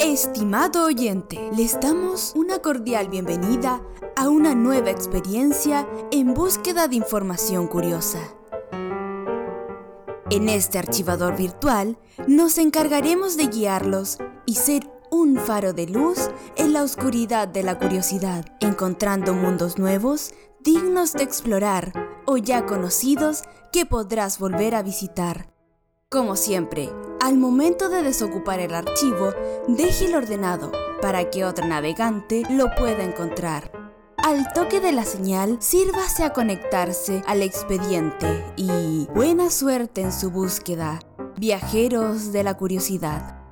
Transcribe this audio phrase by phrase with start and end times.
[0.00, 3.82] Estimado oyente, les damos una cordial bienvenida
[4.14, 8.20] a una nueva experiencia en búsqueda de información curiosa.
[10.30, 11.98] En este archivador virtual
[12.28, 17.78] nos encargaremos de guiarlos y ser un faro de luz en la oscuridad de la
[17.78, 21.92] curiosidad, encontrando mundos nuevos dignos de explorar
[22.26, 25.55] o ya conocidos que podrás volver a visitar.
[26.08, 26.88] Como siempre,
[27.20, 29.34] al momento de desocupar el archivo,
[29.66, 30.70] déjelo ordenado
[31.02, 33.72] para que otro navegante lo pueda encontrar.
[34.16, 40.30] Al toque de la señal, sírvase a conectarse al expediente y buena suerte en su
[40.30, 41.00] búsqueda,
[41.38, 43.45] viajeros de la curiosidad.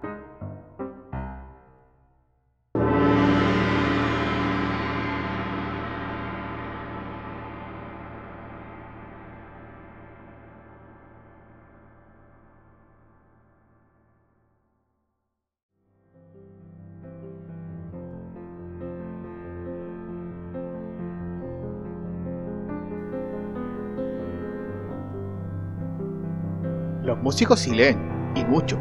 [27.35, 27.99] Músicos sí leen,
[28.37, 28.79] y mucho.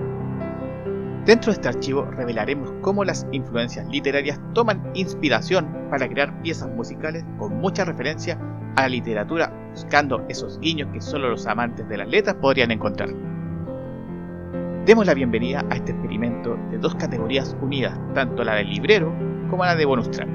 [1.26, 7.26] Dentro de este archivo revelaremos cómo las influencias literarias toman inspiración para crear piezas musicales
[7.40, 8.38] con mucha referencia
[8.76, 13.10] a la literatura, buscando esos guiños que solo los amantes de las letras podrían encontrar.
[14.86, 19.12] Demos la bienvenida a este experimento de dos categorías unidas, tanto la del librero
[19.50, 20.30] como la de bonus track.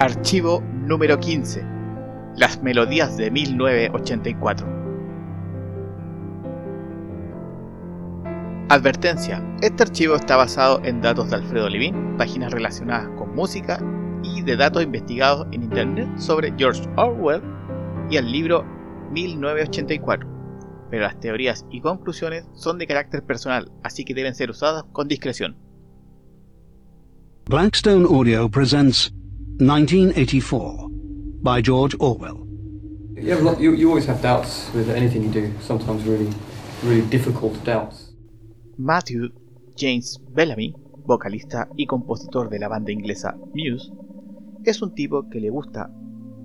[0.00, 1.71] Archivo número 15
[2.36, 4.66] las melodías de 1984.
[8.68, 13.78] Advertencia, este archivo está basado en datos de Alfredo Levin, páginas relacionadas con música
[14.22, 17.42] y de datos investigados en Internet sobre George Orwell
[18.08, 18.64] y el libro
[19.10, 20.26] 1984,
[20.90, 25.06] pero las teorías y conclusiones son de carácter personal, así que deben ser usadas con
[25.06, 25.56] discreción.
[27.44, 29.12] Blackstone Audio presents
[29.58, 30.91] 1984
[31.42, 32.46] by George Orwell.
[33.16, 36.30] You, have a lot, you, you always have doubts with anything you do, sometimes really,
[36.84, 38.14] really difficult doubts.
[38.78, 39.30] Matthew
[39.76, 43.92] James Bellamy, vocalista y compositor de la banda inglesa Muse,
[44.64, 45.90] es un tipo que le gusta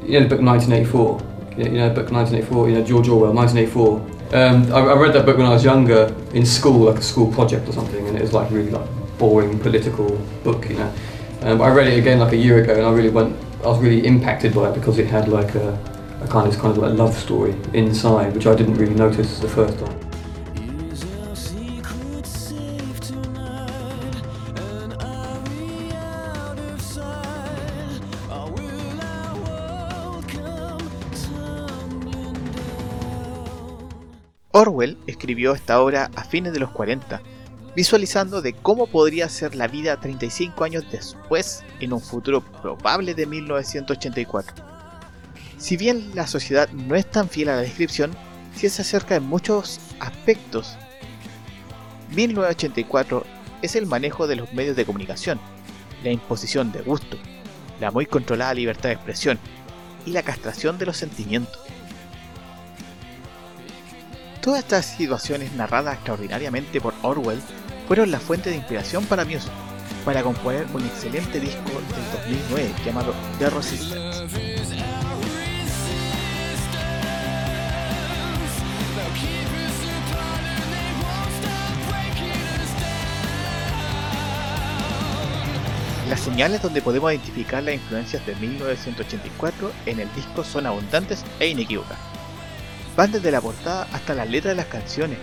[0.06, 1.20] You know, the book 1984,
[1.59, 4.22] you know, book 1984, you know, George Orwell, 1984.
[4.34, 7.31] Um, I, I read that book when I was younger in school, like a school
[7.31, 8.88] project or something, and it was like really like
[9.19, 10.09] boring political
[10.43, 10.93] book, you know.
[11.43, 13.78] Um, I read it again like a year ago, and I really went, I was
[13.78, 15.78] really impacted by it because it had like a,
[16.22, 19.49] a kind of kind of like love story inside, which I didn't really notice the
[19.49, 20.11] first time.
[34.62, 37.20] Orwell escribió esta obra a fines de los 40,
[37.74, 43.26] visualizando de cómo podría ser la vida 35 años después en un futuro probable de
[43.26, 44.64] 1984.
[45.58, 48.12] Si bien la sociedad no es tan fiel a la descripción,
[48.54, 50.76] sí se acerca en muchos aspectos.
[52.14, 53.24] 1984
[53.62, 55.40] es el manejo de los medios de comunicación,
[56.04, 57.16] la imposición de gusto,
[57.80, 59.38] la muy controlada libertad de expresión
[60.06, 61.60] y la castración de los sentimientos.
[64.42, 67.40] Todas estas situaciones narradas extraordinariamente por Orwell
[67.86, 69.48] fueron la fuente de inspiración para Muse,
[70.04, 74.36] para componer un excelente disco del 2009 llamado The Resistance.
[86.08, 91.46] Las señales donde podemos identificar las influencias de 1984 en el disco son abundantes e
[91.46, 92.12] inequívocas
[92.96, 95.18] van desde la portada hasta la letra de las canciones.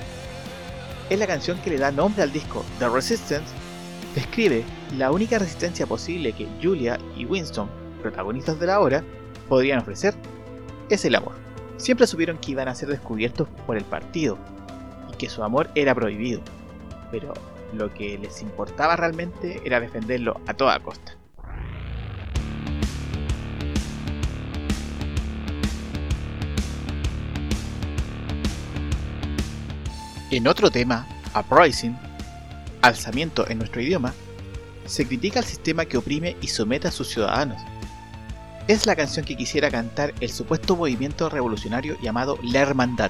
[1.09, 3.53] Es la canción que le da nombre al disco, The Resistance,
[4.15, 4.63] describe
[4.97, 7.69] la única resistencia posible que Julia y Winston,
[8.01, 9.03] protagonistas de la obra,
[9.47, 10.13] podrían ofrecer,
[10.89, 11.33] es el amor.
[11.77, 14.37] siempre supieron que iban a ser descubiertos por el partido
[15.11, 16.41] y que su amor era prohibido,
[17.09, 17.33] pero
[17.73, 21.18] lo que les importaba realmente era defenderlo a toda costa.
[30.31, 31.97] En otro tema, Uprising,
[32.83, 34.13] alzamiento en nuestro idioma,
[34.85, 37.59] se critica al sistema que oprime y somete a sus ciudadanos.
[38.67, 43.09] Es la canción que quisiera cantar el supuesto movimiento revolucionario llamado La Hermandad.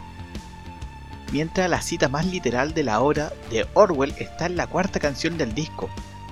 [1.33, 5.37] Mientras la cita más literal de la obra de Orwell está en la cuarta canción
[5.37, 5.89] del disco,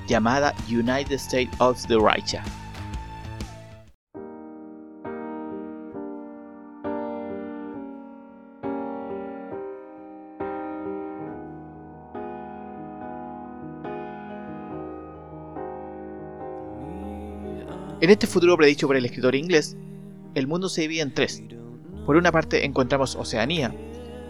[0.07, 2.45] llamada United States of the Righteous.
[18.07, 19.75] En este futuro predicho por el escritor inglés,
[20.33, 21.43] el mundo se divide en tres.
[22.05, 23.75] Por una parte encontramos Oceanía,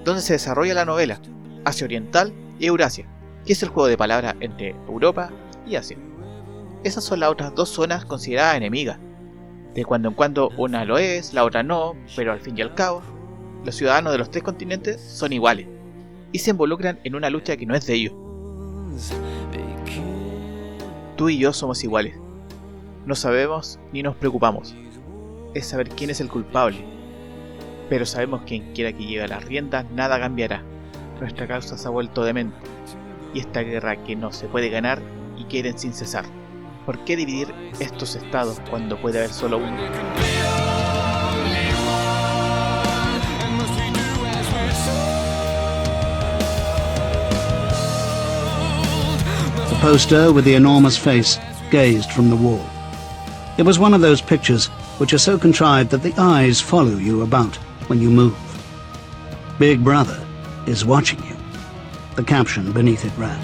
[0.04, 1.22] donde se desarrolla la novela,
[1.64, 3.08] Asia Oriental y Eurasia,
[3.46, 5.30] que es el juego de palabras entre Europa
[5.68, 5.96] y Asia.
[6.84, 8.98] Esas son las otras dos zonas consideradas enemigas.
[9.76, 12.74] De cuando en cuando una lo es, la otra no, pero al fin y al
[12.74, 13.04] cabo,
[13.64, 15.68] los ciudadanos de los tres continentes son iguales
[16.32, 18.14] y se involucran en una lucha que no es de ellos.
[21.16, 22.16] Tú y yo somos iguales
[23.08, 24.76] no sabemos ni nos preocupamos.
[25.54, 26.84] Es saber quién es el culpable.
[27.90, 30.62] Pero sabemos quien quiera que llegue a las riendas, nada cambiará.
[31.22, 32.58] Nuestra causa se ha vuelto demente.
[33.34, 35.02] Y esta guerra que no se puede ganar
[35.38, 36.26] y quieren sin cesar.
[36.86, 39.78] ¿Por qué dividir estos estados cuando puede haber solo uno?
[49.70, 51.40] The poster with the enormous face
[51.72, 52.77] gazed from the wall.
[53.58, 54.68] It was one of those pictures
[55.00, 57.56] which are so contrived that the eyes follow you about
[57.90, 58.38] when you move.
[59.58, 60.24] Big Brother
[60.68, 61.36] is watching you.
[62.16, 63.36] The caption beneath it read.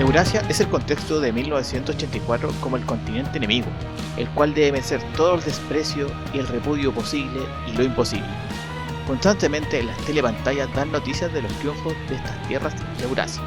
[0.00, 3.68] Eurasia es el contexto de 1984 como el continente enemigo,
[4.16, 8.26] el cual debe vencer todo el desprecio y el repudio posible y lo imposible.
[9.06, 13.42] Constantemente las telepantallas dan noticias de los triunfos de estas tierras de Eurasia.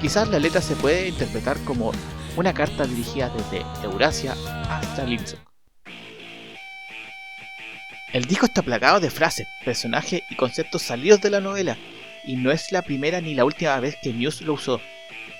[0.00, 1.90] Quizás la letra se puede interpretar como
[2.36, 4.36] una carta dirigida desde Eurasia
[4.68, 5.38] hasta Lindsay.
[8.12, 11.76] El disco está plagado de frases, personajes y conceptos salidos de la novela,
[12.24, 14.80] y no es la primera ni la última vez que Muse lo usó.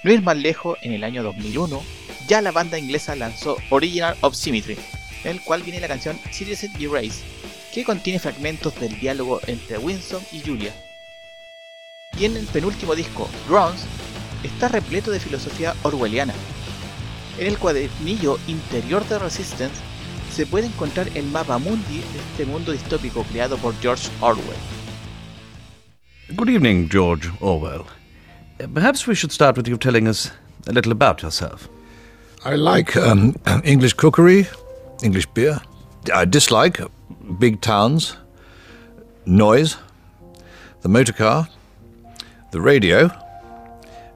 [0.02, 1.82] No ir más lejos, en el año 2001,
[2.26, 4.76] ya la banda inglesa lanzó Original of Symmetry,
[5.24, 7.22] en el cual viene la canción Citizen Erase,
[7.72, 10.74] que contiene fragmentos del diálogo entre Winston y Julia.
[12.18, 13.84] Y en el penúltimo disco, Drones,
[14.42, 16.34] está repleto de filosofía orwelliana,
[17.38, 19.76] en el cuadernillo interior de Resistance
[20.32, 24.56] se puede encontrar el mapa mundi de este mundo distópico creado por George Orwell.
[26.34, 27.84] Good evening, George Orwell.
[28.74, 30.32] Perhaps we should start with you telling us
[30.66, 31.68] a little about yourself.
[32.44, 33.34] I like um,
[33.64, 34.46] English cookery,
[35.02, 35.60] English beer.
[36.12, 36.80] I dislike
[37.38, 38.16] big towns,
[39.24, 39.76] noise,
[40.82, 41.48] the motor car,
[42.50, 43.10] the radio,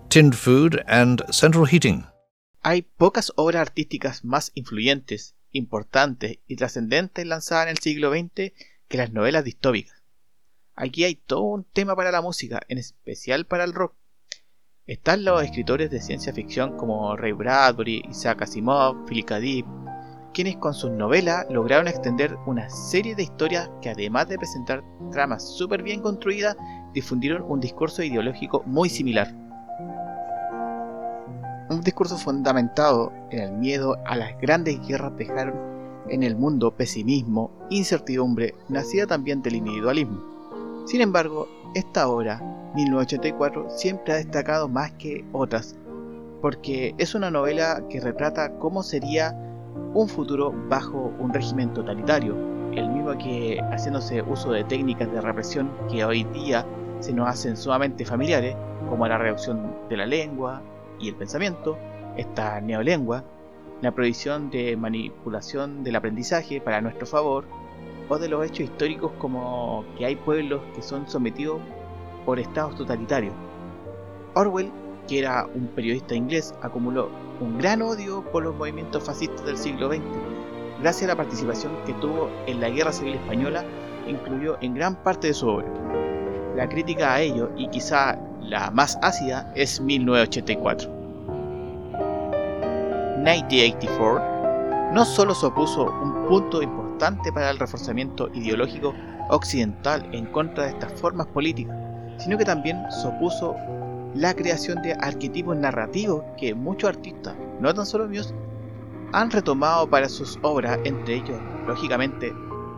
[0.08, 2.04] tinned food, and central heating.
[2.62, 8.52] Hay pocas obras artísticas más influyentes, importantes y trascendentes lanzadas en el siglo XX
[8.86, 10.02] que las novelas distópicas.
[10.74, 13.94] Aquí hay todo un tema para la música, en especial para el rock.
[14.86, 19.40] Están los escritores de ciencia ficción como Ray Bradbury, Isaac Asimov, Philip K.
[19.40, 19.66] Dick,
[20.34, 25.56] quienes con sus novelas lograron extender una serie de historias que además de presentar tramas
[25.56, 26.56] súper bien construidas,
[26.92, 29.39] difundieron un discurso ideológico muy similar
[31.70, 35.54] un discurso fundamentado en el miedo a las grandes guerras dejaron
[36.08, 40.20] en el mundo pesimismo, incertidumbre, nacida también del individualismo.
[40.84, 41.46] Sin embargo,
[41.76, 42.40] esta obra,
[42.74, 45.76] 1984, siempre ha destacado más que otras,
[46.42, 49.36] porque es una novela que retrata cómo sería
[49.94, 52.34] un futuro bajo un régimen totalitario,
[52.72, 56.66] el mismo que haciéndose uso de técnicas de represión que hoy día
[56.98, 58.56] se nos hacen sumamente familiares,
[58.88, 60.60] como la reducción de la lengua,
[61.00, 61.78] y el pensamiento,
[62.16, 63.24] esta neolengua,
[63.80, 67.44] la prohibición de manipulación del aprendizaje para nuestro favor,
[68.08, 71.60] o de los hechos históricos como que hay pueblos que son sometidos
[72.26, 73.32] por estados totalitarios.
[74.34, 74.70] Orwell,
[75.08, 77.08] que era un periodista inglés, acumuló
[77.40, 80.02] un gran odio por los movimientos fascistas del siglo XX,
[80.82, 83.64] gracias a la participación que tuvo en la Guerra Civil Española,
[84.06, 85.68] incluyó en gran parte de su obra.
[86.56, 88.18] La crítica a ello, y quizá
[88.50, 90.90] la más ácida, es 1984.
[93.18, 98.92] 1984 no solo se opuso un punto importante para el reforzamiento ideológico
[99.28, 101.76] occidental en contra de estas formas políticas,
[102.18, 103.54] sino que también supuso
[104.14, 108.34] la creación de arquetipos narrativos que muchos artistas, no tan solo Muse,
[109.12, 111.38] han retomado para sus obras, entre ellos,
[111.68, 112.32] lógicamente,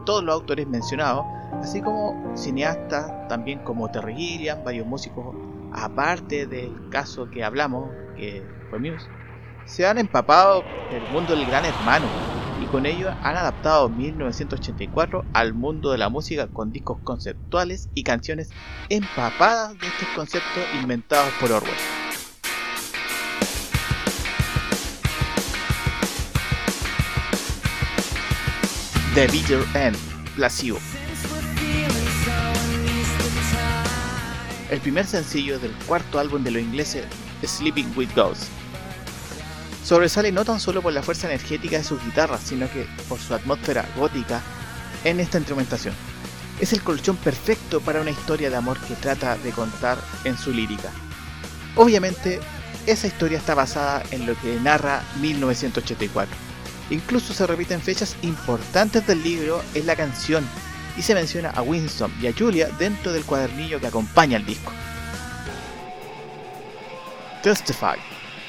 [0.05, 1.25] todos los autores mencionados,
[1.62, 5.35] así como cineastas, también como Terry Gilliam, varios músicos,
[5.75, 9.09] aparte del caso que hablamos, que fue Muse,
[9.64, 12.07] se han empapado el mundo del gran hermano
[12.62, 18.02] y con ello han adaptado 1984 al mundo de la música con discos conceptuales y
[18.02, 18.50] canciones
[18.88, 21.73] empapadas de estos conceptos inventados por Orwell.
[29.14, 29.97] The Bitter End,
[30.37, 31.01] Placebo.
[34.73, 37.05] El primer sencillo del cuarto álbum de los ingleses,
[37.45, 38.49] Sleeping with Ghosts.
[39.85, 43.35] Sobresale no tan solo por la fuerza energética de sus guitarras, sino que por su
[43.35, 44.41] atmósfera gótica
[45.05, 45.95] en esta instrumentación.
[46.59, 50.50] Es el colchón perfecto para una historia de amor que trata de contar en su
[50.55, 50.88] lírica.
[51.76, 52.41] Obviamente,
[52.87, 56.35] esa historia está basada en lo que narra 1984
[56.88, 60.47] Incluso se repiten fechas importantes del libro en la canción
[60.97, 64.73] y se menciona a Winston y a Julia dentro del cuadernillo que acompaña el disco.
[67.43, 67.97] Testify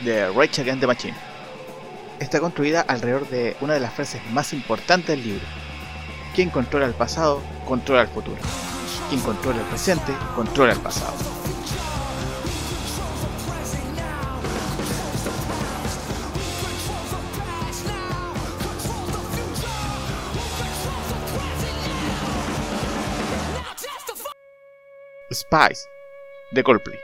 [0.03, 1.33] de Rage Against the Machine
[2.19, 5.45] está construida alrededor de una de las frases más importantes del libro.
[6.35, 8.37] Quien controla el pasado, controla el futuro.
[9.09, 11.32] Quien controla el presente, controla el pasado.
[25.43, 25.89] Spice
[26.51, 26.97] de Coldplay.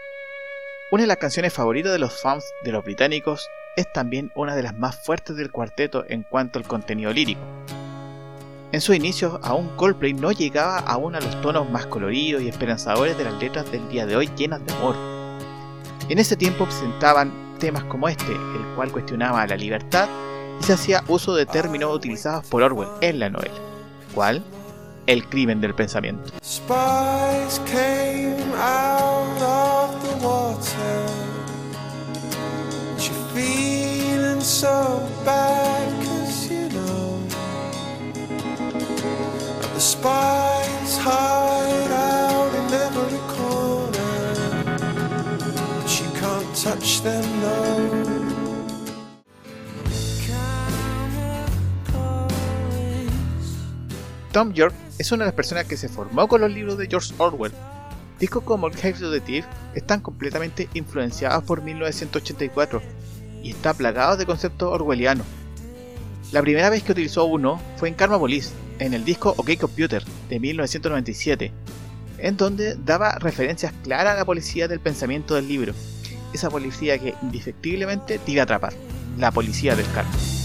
[0.91, 4.63] Una de las canciones favoritas de los fans de los británicos es también una de
[4.63, 7.41] las más fuertes del cuarteto en cuanto al contenido lírico.
[8.72, 13.17] En sus inicios, aún Coldplay no llegaba aún a los tonos más coloridos y esperanzadores
[13.17, 14.96] de las letras del día de hoy llenas de amor.
[16.08, 20.08] En ese tiempo presentaban temas como este, el cual cuestionaba la libertad
[20.62, 23.60] y se hacía uso de términos utilizados por Orwell en la novela,
[24.15, 24.43] cual
[25.09, 26.31] el crimen del pensamiento.
[26.43, 31.07] Spies came out of the water.
[32.99, 37.19] She feeling so bad cause you know
[39.73, 44.27] the spies hide out in every corner.
[45.87, 48.28] She can't touch them no.
[54.39, 57.13] Tom York es una de las personas que se formó con los libros de George
[57.17, 57.51] Orwell.
[58.22, 62.81] Discos como El of the Thief están completamente influenciados por 1984
[63.43, 65.25] y está plagado de conceptos orwellianos.
[66.31, 70.05] La primera vez que utilizó uno fue en Karma Police, en el disco OK Computer
[70.29, 71.51] de 1997,
[72.19, 75.74] en donde daba referencias claras a la policía del pensamiento del libro,
[76.31, 78.72] esa policía que indefectiblemente te a atrapar,
[79.17, 80.38] la policía del karma.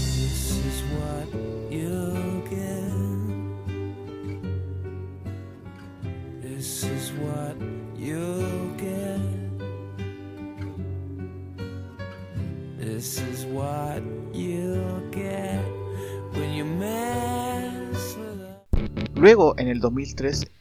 [19.15, 20.51] Luego, en el 2003,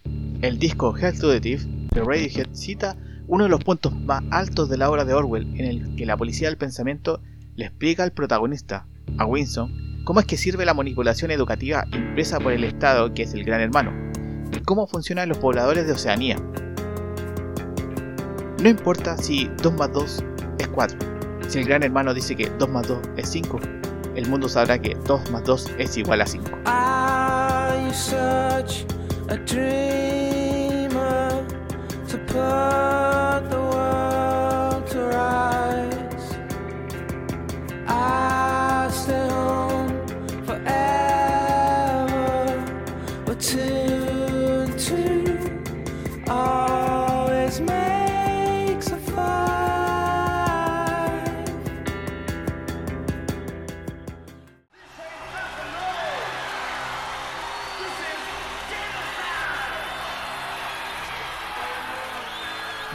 [0.42, 2.96] el disco Health to the Thief de Radiohead cita
[3.26, 6.16] uno de los puntos más altos de la obra de Orwell, en el que la
[6.16, 7.22] policía del pensamiento
[7.56, 12.52] le explica al protagonista, a Winston, cómo es que sirve la manipulación educativa impresa por
[12.52, 14.03] el Estado, que es el gran hermano,
[14.54, 16.36] y cómo funcionan los pobladores de Oceanía.
[18.62, 20.24] No importa si 2 más 2
[20.58, 20.98] es 4,
[21.48, 23.60] si el gran hermano dice que 2 más 2 es 5,
[24.14, 26.50] el mundo sabrá que 2 más 2 es igual a 5.
[27.94, 28.84] such
[29.28, 31.30] a dreamer
[32.08, 32.18] to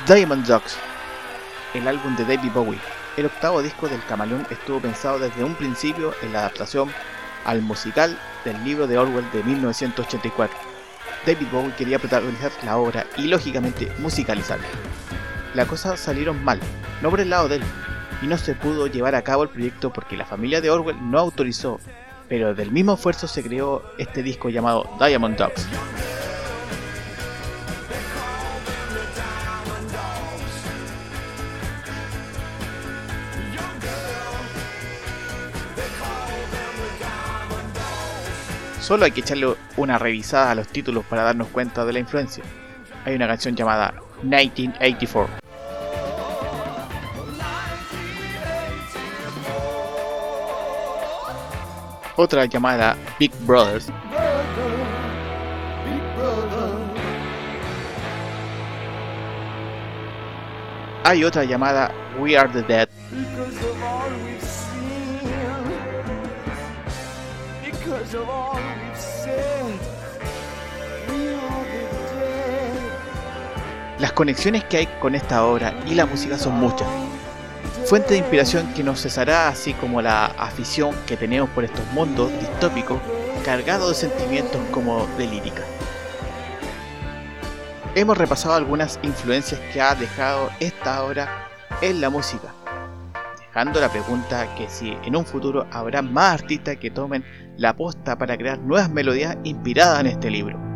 [0.10, 0.76] Diamond Dogs,
[1.76, 2.80] el álbum de David Bowie.
[3.16, 6.90] El octavo disco del Camaleón estuvo pensado desde un principio en la adaptación
[7.46, 10.58] al musical del libro de Orwell de 1984.
[11.28, 14.66] David Bowie quería protagonizar la obra y lógicamente musicalizarla.
[15.54, 16.60] Las cosas salieron mal,
[17.04, 17.64] no por el lado de él,
[18.24, 21.20] y no se pudo llevar a cabo el proyecto porque la familia de Orwell no
[21.20, 21.80] autorizó
[22.30, 25.68] pero del mismo esfuerzo se creó este disco llamado Diamond Dogs.
[38.90, 42.44] Solo hay que echarle una revisada a los títulos para darnos cuenta de la influencia.
[43.06, 43.94] Hay una canción llamada
[44.24, 45.30] 1984
[52.16, 53.92] otra llamada Big Brothers.
[61.04, 62.90] Hay otra llamada We Are the Dead.
[74.20, 76.90] Conexiones que hay con esta obra y la música son muchas
[77.86, 82.30] fuente de inspiración que nos cesará, así como la afición que tenemos por estos mundos
[82.38, 83.00] distópicos
[83.46, 85.62] cargados de sentimientos como de lírica.
[87.96, 91.48] Hemos repasado algunas influencias que ha dejado esta obra
[91.82, 92.54] en la música,
[93.40, 97.24] dejando la pregunta que si en un futuro habrá más artistas que tomen
[97.56, 100.69] la posta para crear nuevas melodías inspiradas en este libro.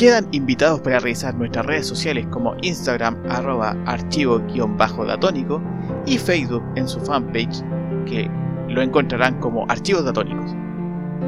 [0.00, 5.60] Quedan invitados para revisar nuestras redes sociales como Instagram arroba archivo-datónico
[6.06, 7.62] y Facebook en su fanpage
[8.06, 8.30] que
[8.70, 10.56] lo encontrarán como archivos datónicos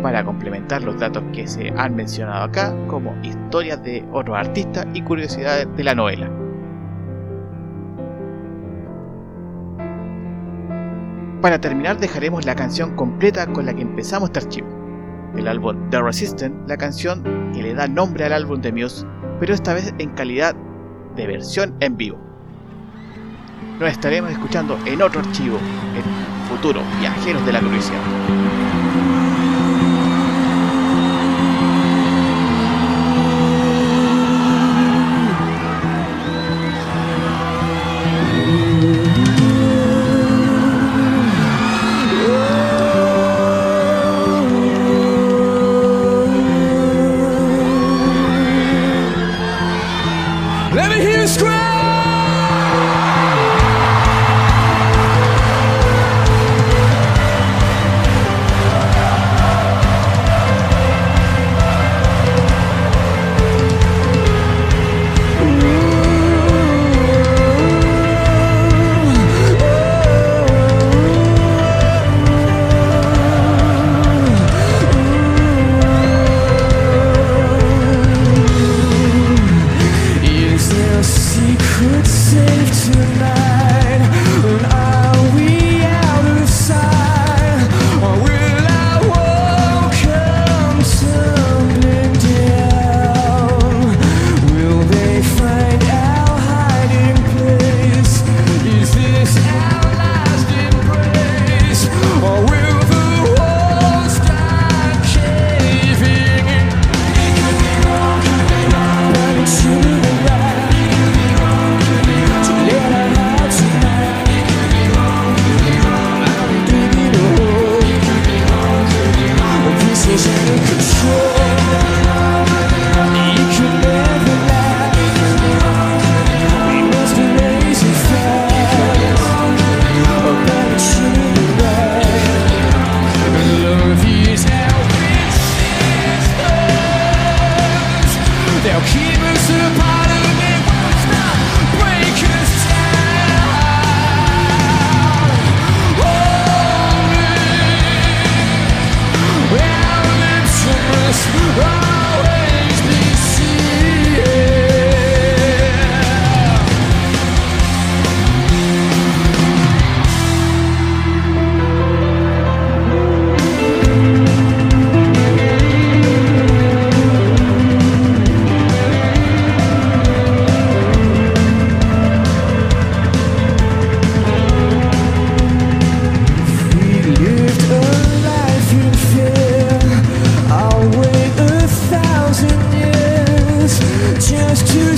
[0.02, 5.02] para complementar los datos que se han mencionado acá como historias de otros artistas y
[5.02, 6.30] curiosidades de la novela.
[11.42, 14.81] Para terminar dejaremos la canción completa con la que empezamos este archivo
[15.36, 17.22] el álbum The Resistant, la canción
[17.52, 19.06] que le da nombre al álbum de Muse,
[19.40, 20.54] pero esta vez en calidad
[21.16, 22.18] de versión en vivo.
[23.78, 25.58] Nos estaremos escuchando en otro archivo
[25.96, 28.61] en futuro Viajeros de la Curiosidad.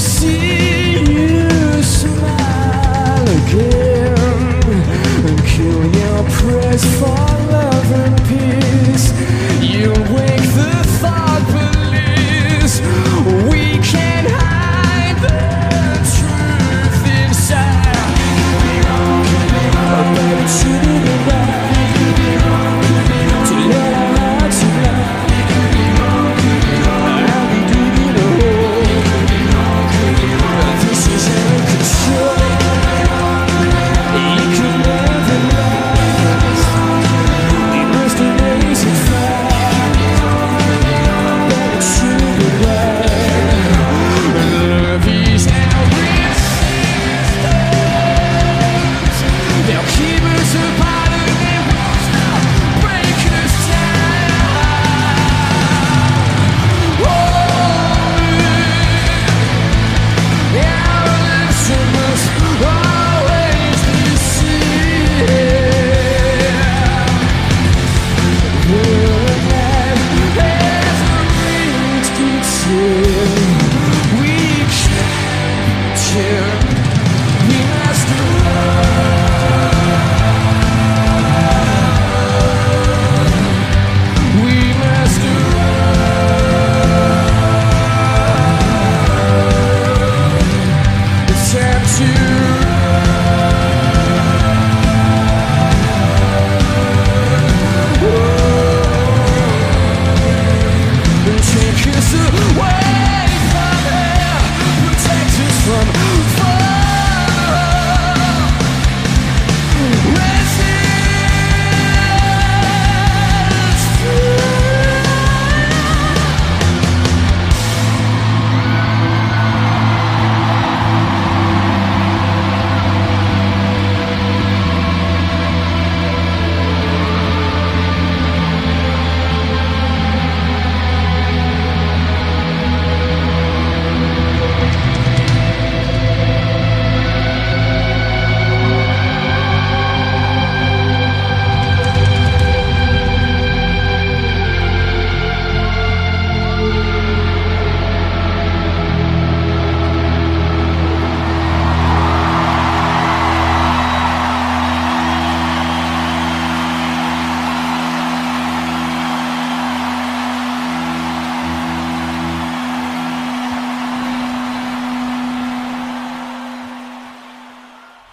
[0.04, 0.53] sim.